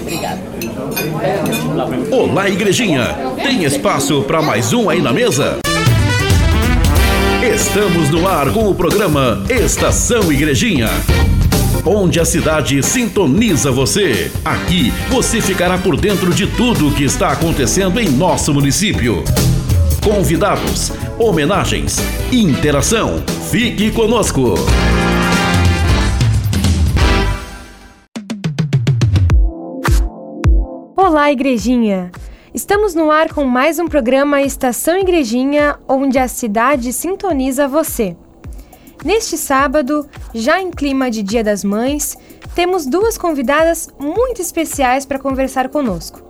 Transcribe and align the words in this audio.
Obrigada. 0.00 0.40
Olá, 2.10 2.48
igrejinha. 2.48 3.16
Tem 3.42 3.64
espaço 3.64 4.22
para 4.22 4.42
mais 4.42 4.72
um 4.72 4.88
aí 4.90 5.00
na 5.00 5.12
mesa? 5.12 5.58
Estamos 7.42 8.10
no 8.10 8.26
ar 8.26 8.52
com 8.52 8.68
o 8.68 8.74
programa 8.74 9.42
Estação 9.48 10.32
Igrejinha. 10.32 10.88
Onde 11.84 12.20
a 12.20 12.24
cidade 12.24 12.82
sintoniza 12.82 13.70
você. 13.70 14.30
Aqui 14.44 14.92
você 15.08 15.40
ficará 15.40 15.78
por 15.78 15.96
dentro 15.96 16.34
de 16.34 16.46
tudo 16.46 16.88
o 16.88 16.92
que 16.92 17.04
está 17.04 17.30
acontecendo 17.30 18.00
em 18.00 18.08
nosso 18.08 18.52
município. 18.52 19.22
Convidados, 20.02 20.92
homenagens, 21.18 21.98
interação. 22.32 23.22
Fique 23.50 23.90
conosco. 23.90 24.54
Olá, 31.10 31.32
igrejinha! 31.32 32.12
Estamos 32.52 32.94
no 32.94 33.10
ar 33.10 33.32
com 33.32 33.42
mais 33.42 33.78
um 33.78 33.86
programa 33.86 34.42
Estação 34.42 34.98
Igrejinha, 34.98 35.78
onde 35.88 36.18
a 36.18 36.28
cidade 36.28 36.92
sintoniza 36.92 37.66
você. 37.66 38.14
Neste 39.02 39.38
sábado, 39.38 40.06
já 40.34 40.60
em 40.60 40.70
clima 40.70 41.10
de 41.10 41.22
Dia 41.22 41.42
das 41.42 41.64
Mães, 41.64 42.14
temos 42.54 42.84
duas 42.84 43.16
convidadas 43.16 43.88
muito 43.98 44.42
especiais 44.42 45.06
para 45.06 45.18
conversar 45.18 45.70
conosco. 45.70 46.20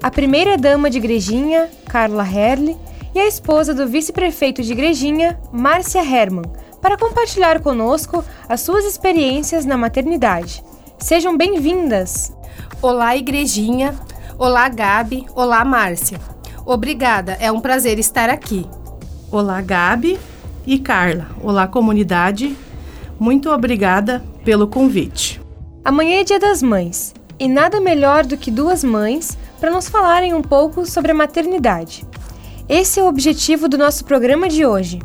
A 0.00 0.08
primeira 0.08 0.56
dama 0.56 0.88
de 0.88 0.98
Igrejinha, 0.98 1.68
Carla 1.86 2.24
Herle, 2.24 2.76
e 3.12 3.18
a 3.18 3.26
esposa 3.26 3.74
do 3.74 3.88
vice-prefeito 3.88 4.62
de 4.62 4.70
Igrejinha, 4.70 5.40
Márcia 5.50 6.00
Herman, 6.00 6.44
para 6.80 6.96
compartilhar 6.96 7.60
conosco 7.60 8.24
as 8.48 8.60
suas 8.60 8.84
experiências 8.84 9.64
na 9.64 9.76
maternidade. 9.76 10.62
Sejam 10.96 11.36
bem-vindas! 11.36 12.32
Olá, 12.80 13.16
Igrejinha! 13.16 13.98
Olá, 14.44 14.68
Gabi! 14.68 15.24
Olá, 15.36 15.64
Márcia! 15.64 16.20
Obrigada, 16.66 17.36
é 17.38 17.52
um 17.52 17.60
prazer 17.60 18.00
estar 18.00 18.28
aqui. 18.28 18.66
Olá, 19.30 19.60
Gabi 19.60 20.18
e 20.66 20.80
Carla. 20.80 21.28
Olá, 21.40 21.68
comunidade. 21.68 22.56
Muito 23.20 23.48
obrigada 23.48 24.20
pelo 24.44 24.66
convite. 24.66 25.40
Amanhã 25.84 26.18
é 26.18 26.24
Dia 26.24 26.40
das 26.40 26.60
Mães 26.60 27.14
e 27.38 27.46
nada 27.46 27.80
melhor 27.80 28.26
do 28.26 28.36
que 28.36 28.50
duas 28.50 28.82
mães 28.82 29.38
para 29.60 29.70
nos 29.70 29.88
falarem 29.88 30.34
um 30.34 30.42
pouco 30.42 30.84
sobre 30.84 31.12
a 31.12 31.14
maternidade. 31.14 32.04
Esse 32.68 32.98
é 32.98 33.02
o 33.04 33.06
objetivo 33.06 33.68
do 33.68 33.78
nosso 33.78 34.04
programa 34.04 34.48
de 34.48 34.66
hoje: 34.66 34.98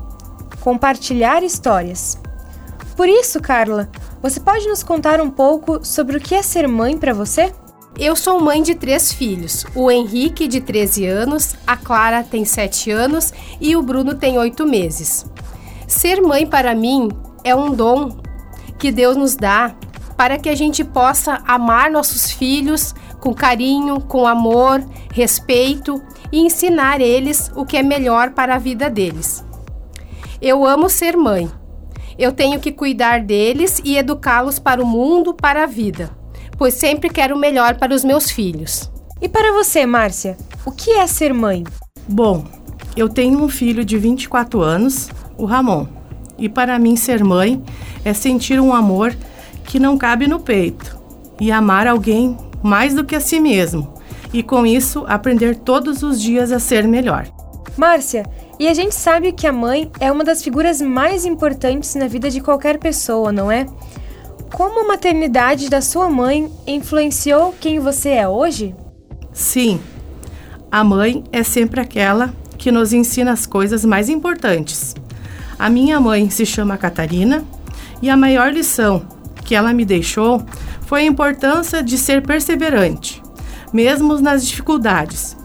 compartilhar 0.61 1.43
histórias. 1.43 2.19
Por 2.95 3.07
isso, 3.07 3.39
Carla, 3.39 3.87
você 4.19 4.39
pode 4.39 4.67
nos 4.67 4.81
contar 4.81 5.21
um 5.21 5.29
pouco 5.29 5.85
sobre 5.85 6.17
o 6.17 6.19
que 6.19 6.33
é 6.33 6.41
ser 6.41 6.67
mãe 6.67 6.97
para 6.97 7.13
você? 7.13 7.53
Eu 7.99 8.15
sou 8.15 8.39
mãe 8.39 8.61
de 8.61 8.75
três 8.75 9.11
filhos: 9.11 9.65
o 9.73 9.89
Henrique, 9.89 10.47
de 10.47 10.61
13 10.61 11.07
anos, 11.07 11.55
a 11.65 11.75
Clara 11.75 12.23
tem 12.23 12.45
7 12.45 12.91
anos 12.91 13.33
e 13.59 13.75
o 13.75 13.81
Bruno 13.81 14.13
tem 14.13 14.37
8 14.37 14.67
meses. 14.67 15.25
Ser 15.87 16.21
mãe 16.21 16.45
para 16.45 16.75
mim 16.75 17.09
é 17.43 17.55
um 17.55 17.73
dom 17.73 18.17
que 18.77 18.91
Deus 18.91 19.17
nos 19.17 19.35
dá 19.35 19.75
para 20.15 20.37
que 20.37 20.47
a 20.47 20.55
gente 20.55 20.83
possa 20.83 21.41
amar 21.47 21.89
nossos 21.89 22.31
filhos 22.31 22.93
com 23.19 23.33
carinho, 23.33 23.99
com 24.01 24.27
amor, 24.27 24.83
respeito 25.11 25.99
e 26.31 26.39
ensinar 26.39 27.01
eles 27.01 27.51
o 27.55 27.65
que 27.65 27.77
é 27.77 27.83
melhor 27.83 28.31
para 28.31 28.55
a 28.55 28.59
vida 28.59 28.91
deles. 28.91 29.43
Eu 30.39 30.67
amo 30.67 30.87
ser 30.87 31.17
mãe. 31.17 31.49
Eu 32.17 32.31
tenho 32.31 32.59
que 32.59 32.71
cuidar 32.71 33.21
deles 33.21 33.81
e 33.83 33.97
educá-los 33.97 34.59
para 34.59 34.83
o 34.83 34.85
mundo, 34.85 35.33
para 35.33 35.63
a 35.63 35.67
vida, 35.67 36.11
pois 36.57 36.73
sempre 36.73 37.09
quero 37.09 37.35
o 37.35 37.39
melhor 37.39 37.75
para 37.75 37.93
os 37.93 38.03
meus 38.03 38.31
filhos. 38.31 38.89
E 39.21 39.29
para 39.29 39.51
você, 39.53 39.85
Márcia, 39.85 40.37
o 40.65 40.71
que 40.71 40.91
é 40.91 41.07
ser 41.07 41.33
mãe? 41.33 41.63
Bom, 42.07 42.45
eu 42.95 43.07
tenho 43.07 43.43
um 43.43 43.49
filho 43.49 43.85
de 43.85 43.97
24 43.97 44.61
anos, 44.61 45.09
o 45.37 45.45
Ramon. 45.45 45.87
E 46.37 46.47
para 46.47 46.77
mim 46.77 46.95
ser 46.95 47.23
mãe 47.23 47.63
é 48.05 48.13
sentir 48.13 48.59
um 48.59 48.73
amor 48.73 49.15
que 49.63 49.79
não 49.79 49.97
cabe 49.97 50.27
no 50.27 50.39
peito 50.39 50.97
e 51.39 51.51
amar 51.51 51.87
alguém 51.87 52.37
mais 52.61 52.93
do 52.93 53.03
que 53.03 53.15
a 53.15 53.19
si 53.19 53.39
mesmo. 53.39 53.93
E 54.33 54.43
com 54.43 54.65
isso 54.65 55.05
aprender 55.07 55.55
todos 55.55 56.03
os 56.03 56.21
dias 56.21 56.51
a 56.51 56.59
ser 56.59 56.87
melhor. 56.87 57.27
Márcia, 57.77 58.25
e 58.59 58.67
a 58.67 58.73
gente 58.73 58.95
sabe 58.95 59.31
que 59.31 59.45
a 59.45 59.51
mãe 59.51 59.91
é 59.99 60.11
uma 60.11 60.23
das 60.23 60.43
figuras 60.43 60.81
mais 60.81 61.25
importantes 61.25 61.93
na 61.95 62.07
vida 62.07 62.29
de 62.29 62.41
qualquer 62.41 62.79
pessoa, 62.79 63.31
não 63.31 63.51
é? 63.51 63.67
Como 64.51 64.81
a 64.81 64.87
maternidade 64.87 65.69
da 65.69 65.81
sua 65.81 66.09
mãe 66.09 66.51
influenciou 66.65 67.53
quem 67.59 67.79
você 67.79 68.09
é 68.09 68.27
hoje? 68.27 68.73
Sim, 69.33 69.79
a 70.71 70.83
mãe 70.83 71.23
é 71.31 71.43
sempre 71.43 71.79
aquela 71.79 72.33
que 72.57 72.71
nos 72.71 72.93
ensina 72.93 73.33
as 73.33 73.45
coisas 73.45 73.83
mais 73.85 74.09
importantes. 74.09 74.95
A 75.59 75.69
minha 75.69 75.99
mãe 75.99 76.29
se 76.29 76.45
chama 76.45 76.77
Catarina 76.77 77.43
e 78.01 78.09
a 78.09 78.17
maior 78.17 78.51
lição 78.51 79.05
que 79.43 79.53
ela 79.53 79.73
me 79.73 79.85
deixou 79.85 80.43
foi 80.85 81.01
a 81.01 81.05
importância 81.05 81.83
de 81.83 81.97
ser 81.97 82.21
perseverante, 82.21 83.21
mesmo 83.73 84.19
nas 84.19 84.47
dificuldades. 84.47 85.37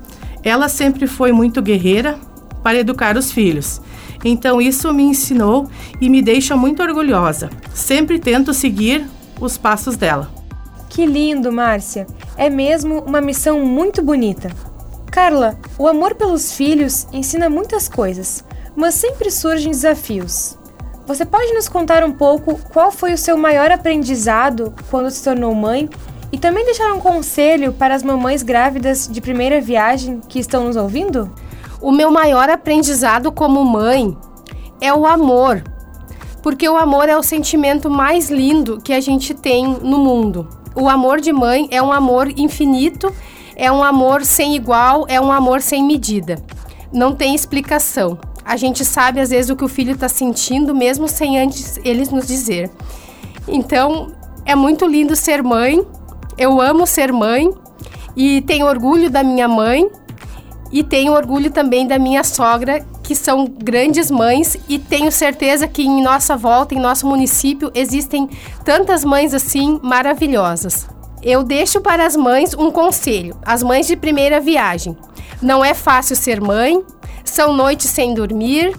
Ela 0.43 0.69
sempre 0.69 1.07
foi 1.07 1.33
muito 1.33 1.61
guerreira 1.61 2.19
para 2.63 2.79
educar 2.79 3.17
os 3.17 3.33
filhos. 3.33 3.81
Então 4.25 4.61
isso 4.61 4.93
me 4.93 5.03
ensinou 5.03 5.69
e 6.01 6.09
me 6.09 6.23
deixa 6.23 6.57
muito 6.57 6.83
orgulhosa. 6.83 7.51
Sempre 7.75 8.19
tento 8.19 8.55
seguir 8.55 9.07
os 9.41 9.59
passos 9.59 9.97
dela. 9.97 10.31
Que 10.89 11.07
lindo, 11.07 11.51
Márcia! 11.51 12.07
É 12.37 12.51
mesmo 12.51 13.01
uma 13.01 13.21
missão 13.21 13.65
muito 13.65 14.03
bonita. 14.03 14.51
Carla, 15.11 15.59
o 15.79 15.87
amor 15.87 16.15
pelos 16.15 16.53
filhos 16.53 17.07
ensina 17.13 17.49
muitas 17.49 17.89
coisas, 17.89 18.45
mas 18.75 18.95
sempre 18.95 19.31
surgem 19.31 19.71
desafios. 19.71 20.59
Você 21.07 21.25
pode 21.27 21.53
nos 21.53 21.69
contar 21.69 22.05
um 22.05 22.13
pouco 22.13 22.59
qual 22.73 22.93
foi 22.93 23.13
o 23.13 23.19
seu 23.19 23.37
maior 23.37 23.71
aprendizado 23.71 24.73
quando 24.91 25.11
se 25.11 25.23
tornou 25.23 25.55
mãe 25.55 25.91
e 26.31 26.39
também 26.39 26.65
deixar 26.65 26.93
um 26.95 27.01
conselho 27.01 27.73
para 27.73 27.95
as 27.95 28.03
mamães 28.03 28.43
grávidas 28.43 29.09
de 29.11 29.21
primeira 29.21 29.61
viagem 29.61 30.21
que 30.29 30.39
estão 30.39 30.65
nos 30.65 30.77
ouvindo? 30.77 31.31
O 31.83 31.91
meu 31.91 32.13
maior 32.13 32.49
aprendizado 32.49 33.33
como 33.33 33.65
mãe 33.65 34.17
é 34.81 34.95
o 34.95 35.05
amor, 35.05 35.65
porque 36.41 36.69
o 36.69 36.77
amor 36.77 37.09
é 37.09 37.17
o 37.17 37.25
sentimento 37.25 37.91
mais 37.91 38.31
lindo 38.31 38.81
que 38.81 38.93
a 38.93 39.01
gente 39.01 39.35
tem 39.35 39.67
no 39.67 39.99
mundo. 39.99 40.49
O 40.77 40.89
amor 40.89 41.21
de 41.21 41.33
mãe 41.33 41.67
é 41.73 41.83
um 41.83 41.93
amor 41.93 42.29
infinito, 42.39 43.13
é 43.57 43.71
um 43.71 43.83
amor 43.83 44.25
sem 44.25 44.55
igual, 44.55 45.07
é 45.09 45.21
um 45.21 45.33
amor 45.33 45.61
sem 45.61 45.83
medida. 45.83 46.41
Não 46.93 47.17
tem 47.17 47.35
explicação. 47.35 48.17
A 48.45 48.57
gente 48.57 48.85
sabe 48.85 49.19
às 49.19 49.31
vezes 49.31 49.51
o 49.51 49.57
que 49.57 49.65
o 49.65 49.69
filho 49.69 49.95
está 49.95 50.09
sentindo, 50.09 50.73
mesmo 50.73 51.09
sem 51.09 51.37
antes 51.37 51.81
eles 51.85 52.11
nos 52.11 52.29
dizer. 52.29 52.71
Então, 53.49 54.13
é 54.45 54.55
muito 54.55 54.87
lindo 54.87 55.17
ser 55.17 55.43
mãe. 55.43 55.85
Eu 56.39 56.61
amo 56.61 56.87
ser 56.87 57.13
mãe 57.13 57.53
e 58.17 58.41
tenho 58.43 58.67
orgulho 58.67 59.11
da 59.11 59.25
minha 59.25 59.49
mãe 59.49 59.91
e 60.73 60.83
tenho 60.83 61.13
orgulho 61.13 61.51
também 61.51 61.87
da 61.87 61.99
minha 61.99 62.25
sogra, 62.25 62.85
que 63.03 63.15
são 63.15 63.47
grandes 63.47 64.11
mães 64.11 64.57
e 64.69 64.79
tenho 64.79 65.13
certeza 65.13 65.69
que 65.69 65.83
em 65.83 66.03
nossa 66.03 66.37
volta, 66.37 66.75
em 66.75 66.81
nosso 66.81 67.07
município, 67.07 67.71
existem 67.75 68.29
tantas 68.65 69.05
mães 69.05 69.35
assim 69.35 69.79
maravilhosas. 69.83 70.89
Eu 71.23 71.45
deixo 71.45 71.81
para 71.81 72.07
as 72.07 72.17
mães 72.17 72.55
um 72.55 72.71
conselho, 72.71 73.37
as 73.45 73.63
mães 73.63 73.87
de 73.87 73.97
primeira 73.97 74.41
viagem. 74.41 74.97
Não 75.41 75.65
é 75.65 75.75
fácil 75.75 76.17
ser 76.17 76.41
mãe, 76.41 76.83
são 77.25 77.53
noites 77.53 77.91
sem 77.91 78.15
dormir, 78.15 78.75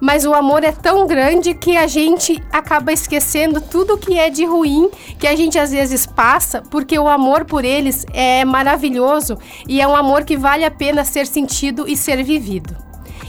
mas 0.00 0.24
o 0.24 0.34
amor 0.34 0.64
é 0.64 0.72
tão 0.72 1.06
grande 1.06 1.54
que 1.54 1.76
a 1.76 1.86
gente 1.86 2.42
acaba 2.52 2.92
esquecendo 2.92 3.60
tudo 3.60 3.98
que 3.98 4.18
é 4.18 4.30
de 4.30 4.44
ruim 4.44 4.90
que 5.18 5.26
a 5.26 5.36
gente 5.36 5.58
às 5.58 5.70
vezes 5.70 6.06
passa, 6.06 6.62
porque 6.70 6.98
o 6.98 7.08
amor 7.08 7.44
por 7.44 7.64
eles 7.64 8.06
é 8.12 8.44
maravilhoso 8.44 9.38
e 9.66 9.80
é 9.80 9.86
um 9.88 9.96
amor 9.96 10.24
que 10.24 10.36
vale 10.36 10.64
a 10.64 10.70
pena 10.70 11.04
ser 11.04 11.26
sentido 11.26 11.88
e 11.88 11.96
ser 11.96 12.22
vivido. 12.22 12.76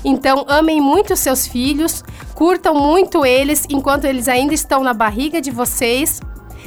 Então, 0.03 0.45
amem 0.47 0.79
muito 0.79 1.15
seus 1.15 1.45
filhos, 1.45 2.03
curtam 2.33 2.73
muito 2.73 3.25
eles 3.25 3.65
enquanto 3.69 4.05
eles 4.05 4.27
ainda 4.27 4.53
estão 4.53 4.83
na 4.83 4.93
barriga 4.93 5.41
de 5.41 5.51
vocês. 5.51 6.19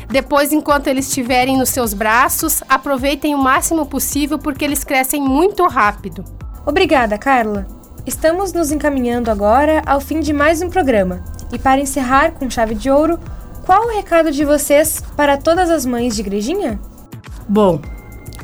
Depois, 0.09 0.53
enquanto 0.53 0.89
eles 0.89 1.09
estiverem 1.09 1.57
nos 1.57 1.71
seus 1.71 1.95
braços, 1.95 2.63
aproveitem 2.69 3.35
o 3.35 3.39
máximo 3.39 3.87
possível 3.87 4.39
porque 4.39 4.65
eles 4.65 4.85
crescem 4.85 5.23
muito 5.23 5.67
rápido. 5.67 6.25
Obrigada, 6.67 7.17
Carla. 7.17 7.67
Estamos 8.05 8.53
nos 8.53 8.73
encaminhando 8.73 9.31
agora 9.31 9.81
ao 9.87 10.01
fim 10.01 10.19
de 10.19 10.33
mais 10.33 10.61
um 10.61 10.69
programa. 10.69 11.23
E 11.53 11.59
para 11.59 11.81
encerrar 11.81 12.33
com 12.33 12.51
chave 12.51 12.75
de 12.75 12.91
ouro, 12.91 13.17
qual 13.65 13.87
o 13.87 13.95
recado 13.95 14.33
de 14.33 14.45
vocês 14.45 15.01
para 15.17 15.37
todas 15.37 15.71
as 15.71 15.87
mães 15.87 16.17
de 16.17 16.21
igrejinha? 16.21 16.81
Bom, 17.49 17.81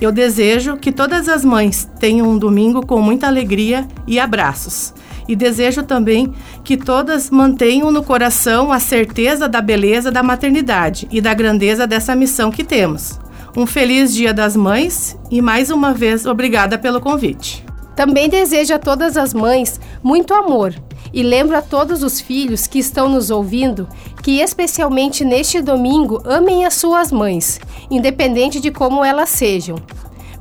eu 0.00 0.12
desejo 0.12 0.76
que 0.76 0.92
todas 0.92 1.28
as 1.28 1.44
mães 1.44 1.90
tenham 1.98 2.28
um 2.28 2.38
domingo 2.38 2.86
com 2.86 3.02
muita 3.02 3.26
alegria 3.26 3.88
e 4.06 4.20
abraços. 4.20 4.94
E 5.26 5.34
desejo 5.34 5.82
também 5.82 6.32
que 6.62 6.76
todas 6.76 7.28
mantenham 7.28 7.90
no 7.90 8.04
coração 8.04 8.72
a 8.72 8.78
certeza 8.78 9.48
da 9.48 9.60
beleza 9.60 10.12
da 10.12 10.22
maternidade 10.22 11.08
e 11.10 11.20
da 11.20 11.34
grandeza 11.34 11.84
dessa 11.84 12.14
missão 12.14 12.52
que 12.52 12.62
temos. 12.62 13.18
Um 13.56 13.66
feliz 13.66 14.14
Dia 14.14 14.32
das 14.32 14.54
Mães 14.54 15.18
e 15.32 15.42
mais 15.42 15.68
uma 15.68 15.92
vez 15.92 16.26
obrigada 16.26 16.78
pelo 16.78 17.00
convite. 17.00 17.67
Também 17.98 18.28
desejo 18.28 18.72
a 18.74 18.78
todas 18.78 19.16
as 19.16 19.34
mães 19.34 19.80
muito 20.04 20.32
amor 20.32 20.72
e 21.12 21.20
lembro 21.20 21.56
a 21.56 21.60
todos 21.60 22.04
os 22.04 22.20
filhos 22.20 22.64
que 22.68 22.78
estão 22.78 23.08
nos 23.08 23.28
ouvindo 23.28 23.88
que, 24.22 24.38
especialmente 24.38 25.24
neste 25.24 25.60
domingo, 25.60 26.22
amem 26.24 26.64
as 26.64 26.74
suas 26.74 27.10
mães, 27.10 27.58
independente 27.90 28.60
de 28.60 28.70
como 28.70 29.04
elas 29.04 29.30
sejam. 29.30 29.74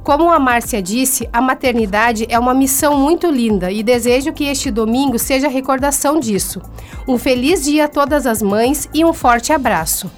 Como 0.03 0.29
a 0.29 0.37
Márcia 0.37 0.83
disse, 0.83 1.27
a 1.33 1.41
maternidade 1.41 2.27
é 2.29 2.37
uma 2.37 2.53
missão 2.53 2.95
muito 2.95 3.25
linda 3.25 3.71
e 3.71 3.81
desejo 3.81 4.33
que 4.33 4.45
este 4.45 4.69
domingo 4.69 5.17
seja 5.17 5.47
recordação 5.47 6.19
disso. 6.19 6.61
Um 7.07 7.17
feliz 7.17 7.63
dia 7.63 7.85
a 7.85 7.89
todas 7.89 8.27
as 8.27 8.39
mães 8.39 8.87
e 8.93 9.03
um 9.03 9.13
forte 9.13 9.51
abraço. 9.51 10.11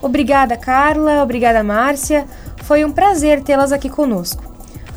Obrigada, 0.00 0.56
Carla. 0.56 1.22
Obrigada, 1.22 1.62
Márcia. 1.62 2.24
Foi 2.62 2.86
um 2.86 2.90
prazer 2.90 3.42
tê-las 3.42 3.70
aqui 3.70 3.90
conosco. 3.90 4.55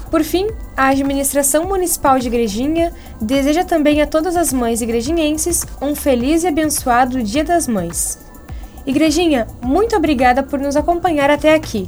Por 0.09 0.23
fim, 0.23 0.47
a 0.75 0.89
Administração 0.89 1.65
Municipal 1.65 2.17
de 2.17 2.27
Igrejinha 2.27 2.91
deseja 3.21 3.63
também 3.63 4.01
a 4.01 4.07
todas 4.07 4.35
as 4.35 4.51
mães 4.51 4.81
igrejinhenses 4.81 5.65
um 5.79 5.95
feliz 5.95 6.43
e 6.43 6.47
abençoado 6.47 7.21
Dia 7.21 7.43
das 7.43 7.67
Mães. 7.67 8.17
Igrejinha, 8.87 9.45
muito 9.61 9.95
obrigada 9.95 10.41
por 10.41 10.59
nos 10.59 10.75
acompanhar 10.75 11.29
até 11.29 11.53
aqui. 11.53 11.87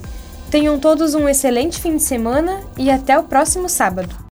Tenham 0.52 0.80
todos 0.80 1.16
um 1.16 1.28
excelente 1.28 1.82
fim 1.82 1.98
de 1.98 2.04
semana 2.04 2.62
e 2.78 2.92
até 2.92 3.18
o 3.18 3.24
próximo 3.24 3.68
sábado. 3.68 4.31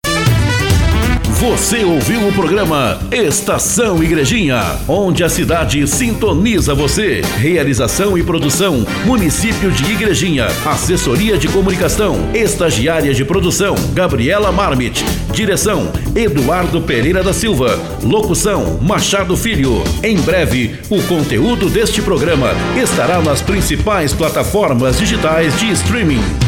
Você 1.39 1.83
ouviu 1.83 2.27
o 2.27 2.33
programa 2.33 2.97
Estação 3.11 4.03
Igrejinha, 4.03 4.79
onde 4.87 5.23
a 5.23 5.29
cidade 5.29 5.87
sintoniza 5.87 6.73
você. 6.73 7.21
Realização 7.37 8.17
e 8.17 8.23
produção: 8.23 8.83
Município 9.05 9.69
de 9.69 9.83
Igrejinha. 9.91 10.47
Assessoria 10.65 11.37
de 11.37 11.47
Comunicação, 11.47 12.31
Estagiária 12.33 13.13
de 13.13 13.23
Produção, 13.23 13.75
Gabriela 13.93 14.51
Marmit. 14.51 15.05
Direção: 15.31 15.91
Eduardo 16.15 16.81
Pereira 16.81 17.21
da 17.21 17.33
Silva. 17.33 17.79
Locução: 18.01 18.79
Machado 18.81 19.37
Filho. 19.37 19.83
Em 20.01 20.17
breve, 20.17 20.79
o 20.89 21.03
conteúdo 21.03 21.69
deste 21.69 22.01
programa 22.01 22.49
estará 22.75 23.21
nas 23.21 23.43
principais 23.43 24.11
plataformas 24.11 24.97
digitais 24.97 25.55
de 25.59 25.69
streaming. 25.69 26.46